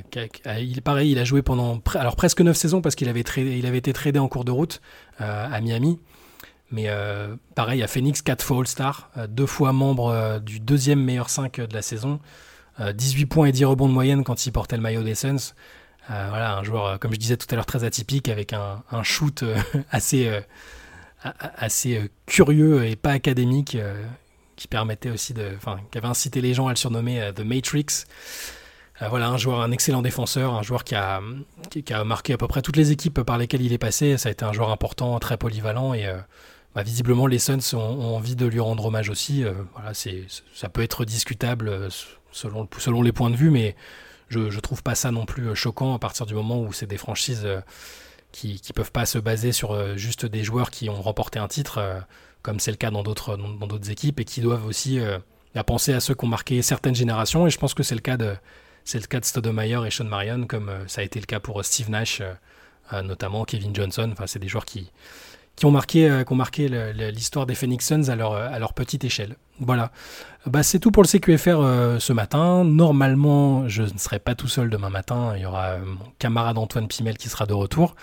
il 0.59 0.83
pareil, 0.83 1.13
il 1.13 1.19
a 1.19 1.25
joué 1.25 1.43
pendant 1.43 1.81
alors 1.95 2.17
presque 2.17 2.41
9 2.41 2.57
saisons 2.57 2.81
parce 2.81 2.95
qu'il 2.95 3.09
avait, 3.09 3.25
avait 3.67 3.79
été 3.79 3.93
tradé 3.93 4.19
en 4.19 4.29
cours 4.29 4.45
de 4.45 4.53
route 4.53 4.81
à 5.19 5.61
Miami. 5.61 5.99
Mais 6.71 6.89
pareil, 7.55 7.83
à 7.83 7.87
Phoenix, 7.87 8.21
4 8.23 8.43
fois 8.43 8.59
All-Star, 8.59 9.11
deux 9.29 9.47
fois 9.47 9.73
membre 9.73 10.41
du 10.41 10.59
deuxième 10.59 11.01
meilleur 11.01 11.31
5 11.31 11.61
de 11.61 11.75
la 11.75 11.83
saison, 11.83 12.19
18 12.81 13.27
points 13.27 13.47
et 13.47 13.53
10 13.53 13.67
rebonds 13.67 13.89
de 13.89 13.93
moyenne 13.93 14.25
quand 14.25 14.45
il 14.47 14.51
portait 14.51 14.77
le 14.77 14.83
maillot 14.83 15.05
des 15.05 15.15
voilà, 16.09 16.57
un 16.57 16.65
joueur, 16.65 16.99
comme 16.99 17.13
je 17.13 17.19
disais 17.19 17.37
tout 17.37 17.47
à 17.51 17.55
l'heure, 17.55 17.67
très 17.67 17.85
atypique 17.85 18.29
avec 18.29 18.53
un, 18.53 19.03
shoot 19.03 19.45
assez 19.91 20.43
assez 21.25 21.97
euh, 21.97 22.09
curieux 22.27 22.85
et 22.85 22.97
pas 22.97 23.13
académique, 23.13 23.75
euh, 23.75 24.03
qui 24.57 24.69
permettait 24.69 25.11
aussi 25.11 25.35
de, 25.35 25.53
enfin, 25.57 25.79
qui 25.91 25.99
avait 25.99 26.07
incité 26.07 26.41
les 26.41 26.55
gens 26.55 26.67
à 26.67 26.71
le 26.71 26.77
surnommer 26.77 27.21
euh, 27.21 27.33
The 27.33 27.41
Matrix. 27.41 28.05
voilà, 29.09 29.29
un 29.29 29.37
joueur, 29.37 29.61
un 29.61 29.71
excellent 29.73 30.03
défenseur, 30.03 30.55
un 30.55 30.63
joueur 30.63 30.85
qui 30.85 30.95
a, 30.95 31.21
qui, 31.71 31.93
a 31.93 32.05
marqué 32.05 32.35
à 32.35 32.37
peu 32.37 32.47
près 32.47 32.63
toutes 32.63 32.77
les 32.77 32.93
équipes 32.93 33.23
par 33.23 33.39
lesquelles 33.39 33.63
il 33.63 33.73
est 33.73 33.79
passé. 33.79 34.17
Ça 34.19 34.29
a 34.29 34.33
été 34.33 34.45
un 34.45 34.53
joueur 34.53 34.71
important, 34.71 35.19
très 35.19 35.37
polyvalent 35.37 35.95
et 35.95 36.07
bah, 36.75 36.83
visiblement 36.83 37.27
les 37.27 37.39
Suns 37.39 37.75
ont, 37.75 38.17
envie 38.17 38.37
de 38.37 38.47
lui 38.47 38.61
rendre 38.61 38.87
hommage 38.87 39.11
aussi. 39.11 39.45
voilà, 39.75 39.95
c'est, 39.95 40.25
ça 40.55 40.69
peut 40.69 40.83
être 40.83 41.05
discutable 41.05 41.89
selon, 42.33 42.69
selon 42.79 43.03
les 43.03 43.13
points 43.13 43.31
de 43.31 43.37
vue, 43.37 43.51
mais 43.51 43.77
je, 44.29 44.51
je 44.51 44.61
trouve 44.61 44.83
pas 44.83 44.95
ça 44.95 45.11
non 45.11 45.27
plus 45.27 45.55
choquant 45.55 45.95
à 45.95 45.99
partir 45.99 46.27
du 46.27 46.35
moment 46.35 46.61
où 46.61 46.73
c'est 46.73 46.87
des 46.87 46.97
franchises 46.97 47.47
qui 48.35 48.61
ne 48.69 48.73
peuvent 48.75 48.91
pas 48.91 49.07
se 49.07 49.19
baser 49.19 49.53
sur 49.53 49.73
euh, 49.73 49.97
juste 49.97 50.27
des 50.27 50.43
joueurs 50.43 50.71
qui 50.71 50.91
ont 50.91 51.01
remporté 51.01 51.39
un 51.39 51.47
titre, 51.47 51.79
euh, 51.79 52.01
comme 52.43 52.59
c'est 52.59 52.73
le 52.73 52.77
cas 52.77 52.91
dans 52.91 53.05
d'autres 53.05 53.91
équipes, 53.91 54.19
et 54.19 54.25
qui 54.25 54.41
doivent 54.41 54.67
aussi 54.67 54.99
euh, 54.99 55.19
penser 55.67 55.93
à 55.93 56.01
ceux 56.01 56.15
qui 56.15 56.25
ont 56.25 56.29
marqué 56.29 56.61
certaines 56.61 56.97
générations. 56.97 57.47
Et 57.47 57.51
je 57.51 57.59
pense 57.59 57.75
que 57.75 57.85
c'est 57.85 57.95
le 57.95 58.01
cas 58.01 58.17
de 58.17 58.35
c'est 58.85 59.01
Stoudemire 59.25 59.87
et 59.87 59.91
Sean 59.91 60.05
Marion, 60.05 60.47
comme 60.47 60.71
ça 60.89 61.01
a 61.01 61.05
été 61.05 61.21
le 61.21 61.27
cas 61.27 61.41
pour 61.41 61.65
Steve 61.65 61.89
Nash, 61.89 62.21
notamment 62.93 63.47
Kevin 63.47 63.75
Johnson. 63.75 64.11
Enfin, 64.13 64.27
c'est 64.27 64.41
des 64.41 64.49
joueurs 64.49 64.67
qui 64.67 64.91
qui 65.57 65.67
ont 65.67 65.71
marqué, 65.71 66.09
euh, 66.09 66.25
qui 66.25 66.33
ont 66.33 66.37
marqué 66.37 66.69
l'histoire 67.13 67.47
des 67.47 67.55
Phoenix 67.55 67.87
Suns 67.87 68.09
à 68.09 68.17
leur, 68.17 68.35
à 68.35 68.59
leur 68.59 68.75
petite 68.75 69.05
échelle. 69.05 69.37
Voilà. 69.61 69.93
Bah, 70.47 70.63
c'est 70.63 70.81
tout 70.81 70.91
pour 70.91 71.03
le 71.03 71.09
CQFR 71.09 71.61
euh, 71.61 71.99
ce 72.01 72.13
matin. 72.13 72.65
Normalement, 72.65 73.69
je 73.69 73.83
ne 73.83 73.99
serai 73.99 74.19
pas 74.19 74.35
tout 74.35 74.49
seul 74.49 74.69
demain 74.69 74.91
matin. 74.91 75.33
Il 75.37 75.43
y 75.43 75.47
aura 75.47 75.73
euh, 75.73 75.85
mon 75.85 76.11
camarade 76.19 76.59
Antoine 76.59 76.89
Pimel 76.89 77.17
qui 77.17 77.29
sera 77.29 77.47
de 77.47 77.55
retour. 77.55 77.95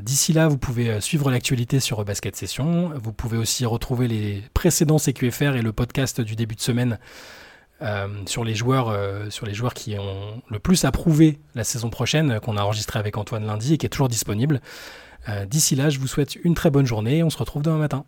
D'ici 0.00 0.32
là, 0.32 0.46
vous 0.46 0.58
pouvez 0.58 1.00
suivre 1.00 1.28
l'actualité 1.28 1.80
sur 1.80 2.04
Basket 2.04 2.36
Session. 2.36 2.92
Vous 3.02 3.12
pouvez 3.12 3.36
aussi 3.36 3.66
retrouver 3.66 4.06
les 4.06 4.40
précédents 4.54 4.98
CQFR 4.98 5.56
et 5.56 5.62
le 5.62 5.72
podcast 5.72 6.20
du 6.20 6.36
début 6.36 6.54
de 6.54 6.60
semaine 6.60 7.00
sur, 8.26 8.44
les 8.44 8.54
joueurs, 8.54 8.96
sur 9.32 9.44
les 9.44 9.54
joueurs 9.54 9.74
qui 9.74 9.98
ont 9.98 10.40
le 10.48 10.60
plus 10.60 10.84
approuvé 10.84 11.40
la 11.56 11.64
saison 11.64 11.90
prochaine, 11.90 12.38
qu'on 12.38 12.56
a 12.58 12.62
enregistré 12.62 13.00
avec 13.00 13.16
Antoine 13.16 13.44
lundi 13.44 13.74
et 13.74 13.76
qui 13.76 13.86
est 13.86 13.88
toujours 13.88 14.08
disponible. 14.08 14.60
D'ici 15.46 15.76
là, 15.76 15.88
je 15.88 15.98
vous 15.98 16.06
souhaite 16.06 16.34
une 16.36 16.54
très 16.54 16.70
bonne 16.70 16.86
journée 16.86 17.18
et 17.18 17.22
on 17.22 17.30
se 17.30 17.38
retrouve 17.38 17.62
demain 17.62 17.78
matin. 17.78 18.04